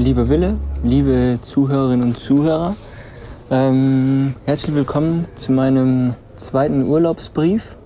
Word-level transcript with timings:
lieber 0.00 0.28
Wille, 0.28 0.56
liebe 0.82 1.38
Zuhörerinnen 1.42 2.08
und 2.08 2.18
Zuhörer. 2.18 2.74
Ähm, 3.50 4.34
herzlich 4.46 4.74
willkommen 4.74 5.26
zu 5.34 5.52
meinem 5.52 6.14
zweiten 6.36 6.84
Urlaubsbrief. 6.84 7.76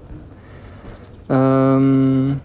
Ähm, 1.28 2.40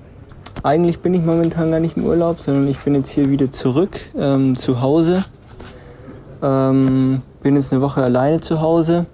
eigentlich 0.64 1.02
bin 1.02 1.14
ich 1.14 1.24
momentan 1.24 1.70
gar 1.70 1.80
nicht 1.80 1.98
im 1.98 2.06
Urlaub, 2.06 2.40
sondern 2.42 2.68
ich 2.68 2.80
bin 2.80 2.96
jetzt 2.96 3.10
hier 3.12 3.30
wieder 3.30 3.52
zurück 3.52 4.00
ähm, 4.18 4.56
zu 4.56 4.82
Hause. 4.82 5.24
Ähm, 6.42 7.22
bin 7.44 7.56
jetzt 7.56 7.72
eine 7.72 7.84
Woche 7.84 8.02
alleine 8.02 8.42
zu 8.42 8.62
Hause. 8.62 9.06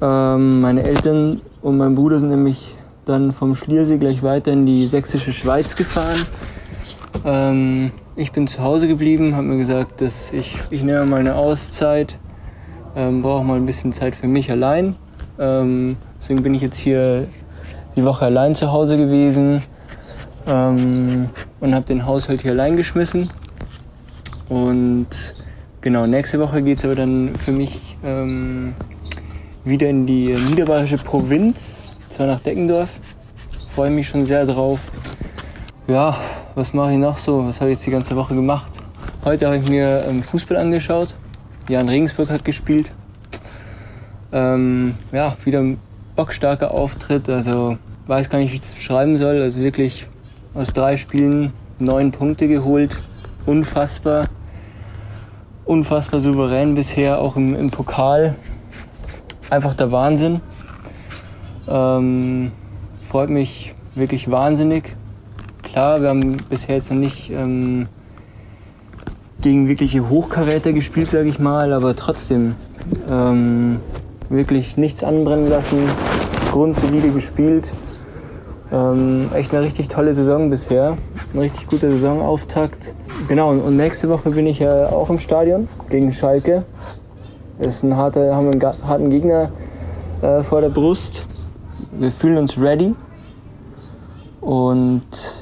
Ähm, 0.00 0.62
meine 0.62 0.84
Eltern 0.84 1.42
und 1.60 1.76
mein 1.76 1.94
Bruder 1.94 2.18
sind 2.18 2.30
nämlich 2.30 2.74
dann 3.04 3.32
vom 3.32 3.56
Schliersee 3.56 3.98
gleich 3.98 4.22
weiter 4.22 4.52
in 4.52 4.64
die 4.64 4.86
sächsische 4.86 5.34
Schweiz 5.34 5.76
gefahren. 5.76 6.16
Ähm, 7.26 7.90
ich 8.14 8.30
bin 8.30 8.46
zu 8.46 8.62
Hause 8.62 8.86
geblieben, 8.86 9.34
habe 9.34 9.48
mir 9.48 9.58
gesagt, 9.58 10.00
dass 10.00 10.32
ich, 10.32 10.58
ich 10.70 10.84
nehme 10.84 11.04
mal 11.06 11.18
eine 11.18 11.34
Auszeit, 11.34 12.16
ähm, 12.94 13.20
brauche 13.20 13.42
mal 13.42 13.56
ein 13.56 13.66
bisschen 13.66 13.92
Zeit 13.92 14.14
für 14.14 14.28
mich 14.28 14.48
allein. 14.48 14.94
Ähm, 15.36 15.96
deswegen 16.20 16.44
bin 16.44 16.54
ich 16.54 16.62
jetzt 16.62 16.78
hier 16.78 17.26
die 17.96 18.04
Woche 18.04 18.26
allein 18.26 18.54
zu 18.54 18.70
Hause 18.70 18.96
gewesen 18.96 19.60
ähm, 20.46 21.28
und 21.58 21.74
habe 21.74 21.84
den 21.86 22.06
Haushalt 22.06 22.42
hier 22.42 22.52
allein 22.52 22.76
geschmissen. 22.76 23.28
Und 24.48 25.08
genau, 25.80 26.06
nächste 26.06 26.38
Woche 26.38 26.62
geht 26.62 26.78
es 26.78 26.84
aber 26.84 26.94
dann 26.94 27.34
für 27.34 27.50
mich 27.50 27.80
ähm, 28.04 28.74
wieder 29.64 29.88
in 29.88 30.06
die 30.06 30.36
niederbayerische 30.48 30.98
Provinz 30.98 31.96
zwar 32.08 32.28
nach 32.28 32.38
Deckendorf. 32.38 32.90
Freue 33.74 33.90
mich 33.90 34.08
schon 34.08 34.26
sehr 34.26 34.46
drauf. 34.46 34.78
Ja, 35.88 36.16
was 36.56 36.72
mache 36.72 36.92
ich 36.92 36.98
noch 36.98 37.18
so? 37.18 37.46
Was 37.46 37.60
habe 37.60 37.70
ich 37.70 37.76
jetzt 37.76 37.86
die 37.86 37.90
ganze 37.90 38.16
Woche 38.16 38.34
gemacht? 38.34 38.72
Heute 39.26 39.44
habe 39.44 39.58
ich 39.58 39.68
mir 39.68 40.06
ähm, 40.08 40.22
Fußball 40.22 40.56
angeschaut. 40.56 41.14
Jan 41.68 41.86
Regensburg 41.86 42.30
hat 42.30 42.46
gespielt. 42.46 42.92
Ähm, 44.32 44.94
ja, 45.12 45.36
wieder 45.44 45.58
ein 45.60 45.78
bockstarker 46.16 46.70
Auftritt. 46.70 47.28
Also 47.28 47.76
weiß 48.06 48.30
gar 48.30 48.38
nicht, 48.38 48.52
wie 48.52 48.54
ich 48.54 48.62
das 48.62 48.72
beschreiben 48.72 49.18
soll. 49.18 49.42
Also 49.42 49.60
wirklich 49.60 50.06
aus 50.54 50.72
drei 50.72 50.96
Spielen 50.96 51.52
neun 51.78 52.10
Punkte 52.10 52.48
geholt. 52.48 52.96
Unfassbar. 53.44 54.26
Unfassbar 55.66 56.22
souverän 56.22 56.74
bisher, 56.74 57.18
auch 57.18 57.36
im, 57.36 57.54
im 57.54 57.70
Pokal. 57.70 58.34
Einfach 59.50 59.74
der 59.74 59.92
Wahnsinn. 59.92 60.40
Ähm, 61.68 62.50
freut 63.02 63.28
mich 63.28 63.74
wirklich 63.94 64.30
wahnsinnig. 64.30 64.96
Klar, 65.76 66.00
wir 66.00 66.08
haben 66.08 66.38
bisher 66.48 66.76
jetzt 66.76 66.90
noch 66.90 66.96
nicht 66.96 67.30
ähm, 67.30 67.86
gegen 69.42 69.68
wirkliche 69.68 70.08
Hochkaräter 70.08 70.72
gespielt, 70.72 71.10
sage 71.10 71.28
ich 71.28 71.38
mal, 71.38 71.74
aber 71.74 71.94
trotzdem 71.94 72.54
ähm, 73.10 73.76
wirklich 74.30 74.78
nichts 74.78 75.04
anbrennen 75.04 75.50
lassen, 75.50 75.76
grundsolide 76.50 77.10
gespielt. 77.10 77.66
Ähm, 78.72 79.28
echt 79.34 79.52
eine 79.54 79.64
richtig 79.64 79.88
tolle 79.88 80.14
Saison 80.14 80.48
bisher, 80.48 80.96
ein 81.34 81.38
richtig 81.40 81.66
guter 81.66 81.90
Saisonauftakt. 81.90 82.94
Genau, 83.28 83.50
und 83.50 83.76
nächste 83.76 84.08
Woche 84.08 84.30
bin 84.30 84.46
ich 84.46 84.60
ja 84.60 84.86
auch 84.86 85.10
im 85.10 85.18
Stadion 85.18 85.68
gegen 85.90 86.10
Schalke. 86.10 86.64
Das 87.58 87.74
ist 87.74 87.82
ein 87.82 87.94
harter, 87.98 88.34
haben 88.34 88.46
wir 88.50 88.70
einen 88.70 88.88
harten 88.88 89.10
Gegner 89.10 89.50
äh, 90.22 90.42
vor 90.42 90.62
der 90.62 90.70
Brust 90.70 91.26
wir 91.92 92.10
fühlen 92.10 92.38
uns 92.38 92.58
ready. 92.58 92.94
Und 94.40 95.35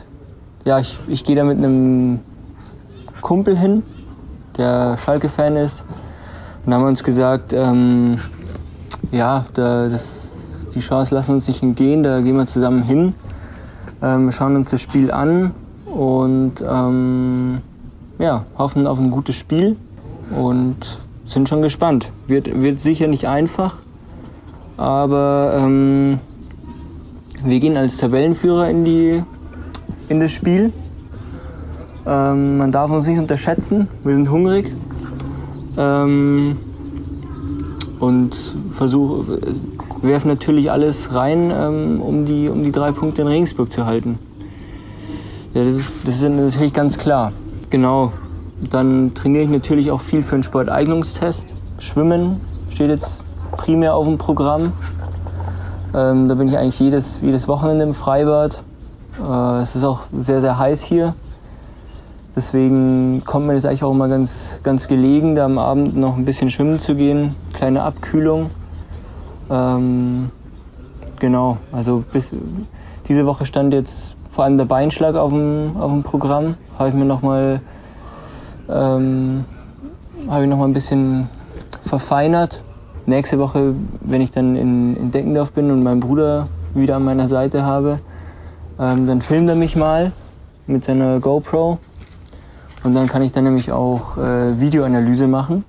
ja, 0.64 0.78
ich, 0.78 0.96
ich 1.08 1.24
gehe 1.24 1.36
da 1.36 1.44
mit 1.44 1.58
einem 1.58 2.20
Kumpel 3.20 3.58
hin, 3.58 3.82
der 4.56 4.96
Schalke-Fan 4.98 5.56
ist. 5.56 5.84
Und 6.64 6.72
haben 6.72 6.82
wir 6.82 6.88
uns 6.88 7.04
gesagt, 7.04 7.52
ähm, 7.52 8.18
ja, 9.12 9.44
da, 9.52 9.88
das, 9.88 10.28
die 10.74 10.80
Chance 10.80 11.14
lassen 11.14 11.28
wir 11.28 11.34
uns 11.34 11.48
nicht 11.48 11.62
entgehen, 11.62 12.02
da 12.02 12.20
gehen 12.20 12.36
wir 12.36 12.46
zusammen 12.46 12.82
hin, 12.82 13.14
ähm, 14.02 14.32
schauen 14.32 14.56
uns 14.56 14.70
das 14.70 14.80
Spiel 14.80 15.10
an 15.10 15.52
und 15.84 16.64
ähm, 16.66 17.60
ja, 18.18 18.44
hoffen 18.56 18.86
auf 18.86 18.98
ein 18.98 19.10
gutes 19.10 19.36
Spiel 19.36 19.76
und 20.30 20.98
sind 21.26 21.48
schon 21.48 21.60
gespannt. 21.62 22.10
Wird, 22.26 22.62
wird 22.62 22.80
sicher 22.80 23.06
nicht 23.06 23.28
einfach, 23.28 23.76
aber 24.78 25.54
ähm, 25.58 26.18
wir 27.44 27.60
gehen 27.60 27.76
als 27.76 27.98
Tabellenführer 27.98 28.70
in, 28.70 28.84
die, 28.84 29.22
in 30.08 30.20
das 30.20 30.32
Spiel. 30.32 30.72
Ähm, 32.06 32.58
man 32.58 32.72
darf 32.72 32.90
uns 32.90 33.06
nicht 33.06 33.18
unterschätzen. 33.18 33.88
Wir 34.04 34.14
sind 34.14 34.30
hungrig. 34.30 34.72
Ähm, 35.76 36.56
und 38.00 38.36
versuch, 38.72 39.24
werfen 40.02 40.28
natürlich 40.28 40.70
alles 40.70 41.14
rein, 41.14 41.50
ähm, 41.50 42.00
um, 42.00 42.26
die, 42.26 42.48
um 42.48 42.62
die 42.62 42.72
drei 42.72 42.92
Punkte 42.92 43.22
in 43.22 43.28
Regensburg 43.28 43.72
zu 43.72 43.86
halten. 43.86 44.18
Ja, 45.54 45.64
das, 45.64 45.76
ist, 45.76 45.92
das 46.04 46.16
ist 46.16 46.28
natürlich 46.28 46.74
ganz 46.74 46.98
klar. 46.98 47.32
Genau. 47.70 48.12
Dann 48.70 49.14
trainiere 49.14 49.44
ich 49.44 49.50
natürlich 49.50 49.90
auch 49.90 50.00
viel 50.00 50.22
für 50.22 50.36
den 50.36 50.42
Sporteignungstest. 50.42 51.54
Schwimmen 51.78 52.40
steht 52.70 52.90
jetzt 52.90 53.22
primär 53.56 53.94
auf 53.94 54.06
dem 54.06 54.18
Programm. 54.18 54.72
Ähm, 55.94 56.28
da 56.28 56.34
bin 56.34 56.48
ich 56.48 56.58
eigentlich 56.58 56.80
jedes, 56.80 57.20
jedes 57.22 57.46
Wochenende 57.48 57.84
im 57.84 57.94
Freibad. 57.94 58.62
Äh, 59.20 59.62
es 59.62 59.76
ist 59.76 59.84
auch 59.84 60.02
sehr, 60.16 60.40
sehr 60.40 60.58
heiß 60.58 60.82
hier. 60.84 61.14
Deswegen 62.36 63.22
kommt 63.24 63.46
mir 63.46 63.54
das 63.54 63.64
eigentlich 63.64 63.84
auch 63.84 63.92
immer 63.92 64.08
ganz, 64.08 64.58
ganz 64.62 64.88
gelegen, 64.88 65.34
da 65.34 65.44
am 65.44 65.58
Abend 65.58 65.96
noch 65.96 66.16
ein 66.16 66.24
bisschen 66.24 66.50
schwimmen 66.50 66.80
zu 66.80 66.96
gehen. 66.96 67.36
Kleine 67.52 67.82
Abkühlung. 67.82 68.50
Ähm, 69.50 70.30
genau, 71.20 71.58
also 71.70 72.02
bis, 72.12 72.32
diese 73.08 73.24
Woche 73.26 73.46
stand 73.46 73.72
jetzt 73.72 74.16
vor 74.28 74.44
allem 74.44 74.56
der 74.56 74.64
Beinschlag 74.64 75.14
auf 75.14 75.32
dem, 75.32 75.76
auf 75.78 75.92
dem 75.92 76.02
Programm. 76.02 76.56
Habe 76.76 76.88
ich 76.88 76.94
mir 76.94 77.04
nochmal 77.04 77.60
ähm, 78.68 79.44
noch 80.26 80.62
ein 80.62 80.72
bisschen 80.72 81.28
verfeinert 81.84 82.62
nächste 83.06 83.38
Woche, 83.38 83.74
wenn 84.00 84.20
ich 84.20 84.30
dann 84.30 84.56
in, 84.56 84.96
in 84.96 85.10
Deckendorf 85.10 85.52
bin 85.52 85.70
und 85.70 85.82
meinen 85.82 86.00
Bruder 86.00 86.48
wieder 86.74 86.96
an 86.96 87.04
meiner 87.04 87.28
Seite 87.28 87.64
habe, 87.64 87.98
ähm, 88.78 89.06
dann 89.06 89.22
filmt 89.22 89.48
er 89.48 89.56
mich 89.56 89.76
mal 89.76 90.12
mit 90.66 90.84
seiner 90.84 91.20
GoPro. 91.20 91.78
Und 92.82 92.94
dann 92.94 93.06
kann 93.06 93.22
ich 93.22 93.32
dann 93.32 93.44
nämlich 93.44 93.72
auch 93.72 94.18
äh, 94.18 94.60
Videoanalyse 94.60 95.26
machen. 95.26 95.64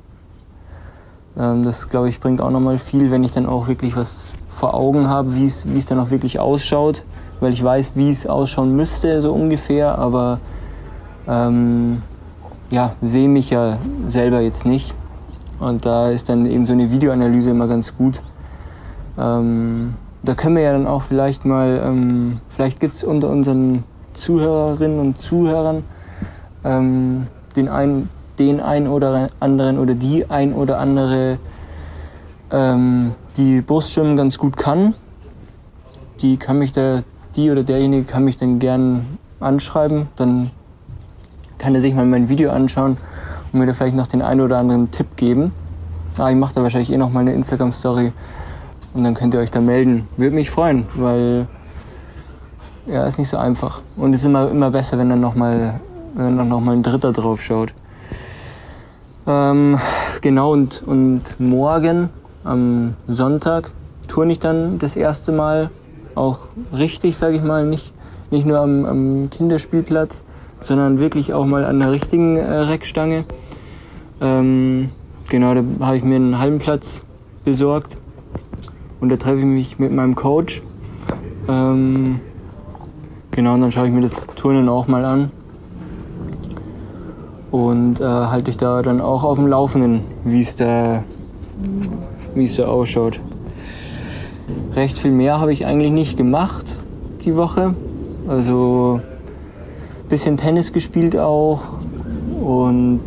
Ähm, 1.37 1.63
das, 1.63 1.89
glaube 1.89 2.09
ich, 2.09 2.19
bringt 2.19 2.41
auch 2.41 2.49
nochmal 2.49 2.77
viel, 2.77 3.11
wenn 3.11 3.23
ich 3.23 3.31
dann 3.31 3.45
auch 3.45 3.67
wirklich 3.67 3.95
was 3.95 4.27
vor 4.49 4.73
Augen 4.73 5.07
habe, 5.07 5.35
wie 5.35 5.45
es 5.45 5.85
dann 5.85 5.99
auch 5.99 6.09
wirklich 6.09 6.39
ausschaut. 6.39 7.03
Weil 7.39 7.53
ich 7.53 7.63
weiß, 7.63 7.93
wie 7.95 8.09
es 8.09 8.27
ausschauen 8.27 8.75
müsste, 8.75 9.21
so 9.21 9.33
ungefähr. 9.33 9.97
Aber 9.97 10.39
ähm, 11.27 12.01
ja, 12.69 12.93
sehe 13.01 13.29
mich 13.29 13.49
ja 13.49 13.77
selber 14.07 14.41
jetzt 14.41 14.65
nicht. 14.65 14.93
Und 15.59 15.85
da 15.85 16.09
ist 16.09 16.27
dann 16.29 16.45
eben 16.45 16.65
so 16.65 16.73
eine 16.73 16.91
Videoanalyse 16.91 17.51
immer 17.51 17.67
ganz 17.67 17.95
gut. 17.95 18.21
Ähm, 19.17 19.93
da 20.27 20.35
können 20.35 20.55
wir 20.55 20.63
ja 20.63 20.73
dann 20.73 20.87
auch 20.87 21.03
vielleicht 21.03 21.45
mal, 21.45 21.81
ähm, 21.85 22.39
vielleicht 22.49 22.79
gibt 22.79 22.95
es 22.95 23.03
unter 23.03 23.29
unseren 23.29 23.83
Zuhörerinnen 24.13 24.99
und 24.99 25.21
Zuhörern 25.21 25.83
ähm, 26.63 27.27
den 27.55 27.69
einen 27.69 28.09
den 28.39 28.59
ein 28.59 28.87
oder 28.87 29.29
anderen 29.39 29.79
oder 29.79 29.93
die 29.93 30.29
ein 30.29 30.53
oder 30.53 30.79
andere, 30.79 31.37
ähm, 32.51 33.13
die 33.37 33.61
Brustschwimmen 33.61 34.17
ganz 34.17 34.37
gut 34.37 34.57
kann. 34.57 34.93
Die 36.21 36.37
kann 36.37 36.59
mich 36.59 36.71
da, 36.71 37.03
die 37.35 37.51
oder 37.51 37.63
derjenige 37.63 38.05
kann 38.05 38.23
mich 38.23 38.37
dann 38.37 38.59
gern 38.59 39.17
anschreiben. 39.39 40.07
Dann 40.15 40.51
kann 41.57 41.75
er 41.75 41.81
sich 41.81 41.93
mal 41.93 42.05
mein 42.05 42.29
Video 42.29 42.51
anschauen 42.51 42.97
und 43.51 43.59
mir 43.59 43.65
da 43.65 43.73
vielleicht 43.73 43.95
noch 43.95 44.07
den 44.07 44.21
einen 44.21 44.41
oder 44.41 44.57
anderen 44.57 44.91
Tipp 44.91 45.15
geben. 45.15 45.51
Ah, 46.17 46.29
ich 46.29 46.37
mache 46.37 46.53
da 46.53 46.63
wahrscheinlich 46.63 46.91
eh 46.91 46.97
noch 46.97 47.11
mal 47.11 47.21
eine 47.21 47.33
Instagram-Story 47.33 48.13
und 48.95 49.03
dann 49.03 49.13
könnt 49.13 49.33
ihr 49.33 49.41
euch 49.41 49.51
da 49.51 49.61
melden. 49.61 50.07
Würde 50.17 50.35
mich 50.35 50.49
freuen, 50.49 50.87
weil 50.95 51.47
ja, 52.87 53.05
ist 53.05 53.19
nicht 53.19 53.29
so 53.29 53.37
einfach. 53.37 53.81
Und 53.97 54.13
es 54.13 54.21
ist 54.21 54.25
immer, 54.25 54.49
immer 54.49 54.71
besser, 54.71 54.97
wenn 54.97 55.09
dann 55.09 55.21
noch 55.21 55.35
mal, 55.35 55.79
wenn 56.15 56.37
dann 56.37 56.47
noch 56.47 56.65
ein 56.65 56.81
Dritter 56.81 57.11
drauf 57.11 57.41
schaut. 57.41 57.73
Ähm, 59.27 59.79
genau, 60.21 60.53
und, 60.53 60.81
und 60.85 61.23
morgen 61.39 62.09
am 62.43 62.93
Sonntag 63.07 63.71
turne 64.07 64.31
ich 64.31 64.39
dann 64.39 64.79
das 64.79 64.95
erste 64.95 65.31
Mal 65.31 65.71
auch 66.13 66.47
richtig, 66.71 67.17
sage 67.17 67.35
ich 67.35 67.43
mal, 67.43 67.65
nicht, 67.65 67.91
nicht 68.31 68.45
nur 68.45 68.59
am, 68.59 68.85
am 68.85 69.29
Kinderspielplatz, 69.29 70.23
sondern 70.61 70.99
wirklich 70.99 71.33
auch 71.33 71.45
mal 71.45 71.65
an 71.65 71.79
der 71.79 71.91
richtigen 71.91 72.37
äh, 72.37 72.43
Reckstange. 72.43 73.25
Ähm, 74.21 74.89
genau, 75.27 75.53
da 75.53 75.63
habe 75.81 75.97
ich 75.97 76.03
mir 76.03 76.15
einen 76.15 76.39
halben 76.39 76.59
Platz 76.59 77.03
besorgt 77.43 77.97
und 79.05 79.09
da 79.09 79.17
treffe 79.17 79.37
ich 79.37 79.45
mich 79.45 79.77
mit 79.77 79.91
meinem 79.91 80.15
Coach. 80.15 80.63
Ähm, 81.47 82.19
genau, 83.29 83.53
und 83.53 83.61
dann 83.61 83.69
schaue 83.69 83.85
ich 83.85 83.93
mir 83.93 84.01
das 84.01 84.25
Turnen 84.35 84.67
auch 84.67 84.87
mal 84.87 85.05
an. 85.05 85.29
und 87.51 88.01
äh, 88.01 88.03
halte 88.03 88.45
dich 88.45 88.57
da 88.57 88.81
dann 88.81 88.99
auch 88.99 89.23
auf 89.23 89.37
dem 89.37 89.45
Laufenden, 89.45 90.01
wie 90.23 90.41
es 90.41 90.55
da, 90.55 91.03
da 92.35 92.65
ausschaut. 92.65 93.19
Recht 94.73 94.97
viel 94.97 95.11
mehr 95.11 95.39
habe 95.39 95.53
ich 95.53 95.67
eigentlich 95.67 95.91
nicht 95.91 96.17
gemacht 96.17 96.75
die 97.25 97.35
Woche. 97.35 97.75
Also 98.27 99.01
ein 99.03 100.09
bisschen 100.09 100.35
Tennis 100.37 100.73
gespielt 100.73 101.15
auch 101.15 101.61
und 102.41 103.03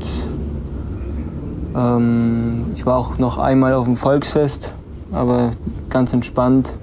ähm, 1.74 2.66
ich 2.76 2.86
war 2.86 2.98
auch 2.98 3.18
noch 3.18 3.36
einmal 3.38 3.74
auf 3.74 3.86
dem 3.86 3.96
Volksfest, 3.96 4.74
aber 5.12 5.50
ganz 5.90 6.12
entspannt, 6.12 6.74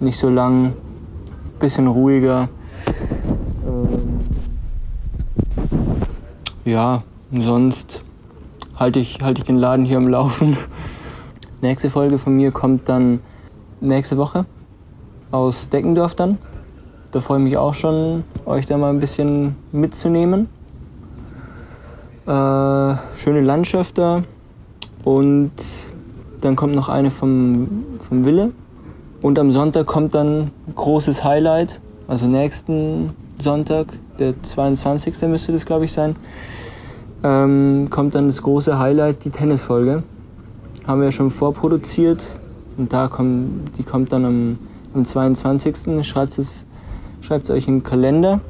nicht 0.00 0.18
so 0.18 0.28
lang, 0.28 0.74
bisschen 1.58 1.86
ruhiger. 1.86 2.48
Ähm, 3.66 4.20
ja, 6.64 7.02
sonst 7.32 8.02
halte 8.76 8.98
ich, 8.98 9.18
halte 9.22 9.40
ich 9.40 9.44
den 9.44 9.56
Laden 9.56 9.84
hier 9.84 9.96
am 9.96 10.08
Laufen. 10.08 10.56
Nächste 11.60 11.90
Folge 11.90 12.18
von 12.18 12.36
mir 12.36 12.52
kommt 12.52 12.88
dann 12.88 13.20
nächste 13.80 14.16
Woche 14.16 14.46
aus 15.30 15.68
Deckendorf 15.68 16.14
dann. 16.14 16.38
Da 17.10 17.20
freue 17.20 17.38
ich 17.38 17.44
mich 17.44 17.56
auch 17.56 17.74
schon, 17.74 18.22
euch 18.44 18.66
da 18.66 18.76
mal 18.76 18.90
ein 18.90 19.00
bisschen 19.00 19.56
mitzunehmen. 19.72 20.48
Äh, 22.26 22.30
schöne 23.16 23.40
Landschaft 23.40 23.98
da. 23.98 24.22
Und 25.04 25.52
dann 26.40 26.54
kommt 26.54 26.74
noch 26.74 26.88
eine 26.88 27.10
vom, 27.10 27.84
vom 28.08 28.24
Wille. 28.24 28.52
Und 29.22 29.38
am 29.38 29.52
Sonntag 29.52 29.86
kommt 29.86 30.14
dann 30.14 30.50
großes 30.74 31.24
Highlight. 31.24 31.80
Also 32.06 32.26
nächsten 32.26 33.10
Sonntag, 33.38 33.86
der 34.18 34.40
22. 34.42 35.28
müsste 35.28 35.52
das, 35.52 35.66
glaube 35.66 35.84
ich, 35.84 35.92
sein. 35.92 36.16
Ähm, 37.22 37.88
kommt 37.90 38.14
dann 38.14 38.26
das 38.26 38.42
große 38.42 38.78
Highlight, 38.78 39.24
die 39.24 39.30
Tennisfolge. 39.30 40.02
Haben 40.86 41.00
wir 41.02 41.12
schon 41.12 41.30
vorproduziert. 41.30 42.26
Und 42.76 42.92
da 42.92 43.08
kommt, 43.08 43.76
die 43.76 43.82
kommt 43.82 44.12
dann 44.12 44.24
am, 44.24 44.58
am 44.94 45.04
22. 45.04 46.06
Schreibt 46.06 46.38
es 46.38 46.64
schreibt 47.20 47.44
es 47.44 47.50
euch 47.50 47.64
den 47.64 47.82
Kalender. 47.82 48.40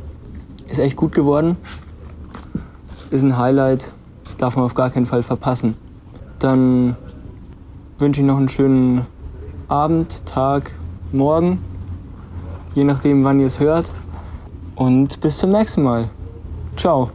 Ist 0.69 0.78
echt 0.78 0.96
gut 0.96 1.12
geworden 1.12 1.56
ist 3.11 3.22
ein 3.22 3.38
Highlight, 3.38 3.93
darf 4.38 4.56
man 4.56 4.64
auf 4.64 4.75
gar 4.75 4.90
keinen 4.90 5.06
Fall 5.06 5.22
verpassen. 5.22 5.76
Dann 6.38 6.96
wünsche 7.99 8.20
ich 8.20 8.26
noch 8.26 8.37
einen 8.37 8.49
schönen 8.49 9.06
Abend, 9.69 10.25
Tag, 10.25 10.73
Morgen, 11.12 11.62
je 12.75 12.85
nachdem, 12.85 13.23
wann 13.23 13.38
ihr 13.38 13.49
es 13.49 13.61
hört. 13.61 13.91
Und 14.76 15.20
bis 15.20 15.37
zum 15.37 15.50
nächsten 15.50 15.82
Mal. 15.82 16.09
Ciao. 16.75 17.11